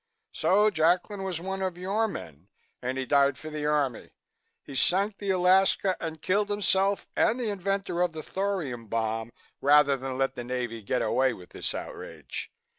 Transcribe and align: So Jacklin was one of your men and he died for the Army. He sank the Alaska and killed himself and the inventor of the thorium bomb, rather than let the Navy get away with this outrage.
So 0.31 0.71
Jacklin 0.71 1.21
was 1.21 1.39
one 1.39 1.61
of 1.61 1.77
your 1.77 2.07
men 2.07 2.47
and 2.81 2.97
he 2.97 3.05
died 3.05 3.37
for 3.37 3.51
the 3.51 3.67
Army. 3.67 4.09
He 4.63 4.73
sank 4.73 5.19
the 5.19 5.29
Alaska 5.29 5.95
and 5.99 6.23
killed 6.23 6.49
himself 6.49 7.07
and 7.15 7.39
the 7.39 7.51
inventor 7.51 8.01
of 8.01 8.11
the 8.13 8.23
thorium 8.23 8.87
bomb, 8.87 9.31
rather 9.61 9.95
than 9.95 10.17
let 10.17 10.33
the 10.33 10.43
Navy 10.43 10.81
get 10.81 11.03
away 11.03 11.33
with 11.33 11.51
this 11.51 11.75
outrage. 11.75 12.51